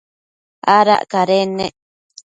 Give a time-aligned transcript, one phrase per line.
[0.77, 1.75] Adac cadennec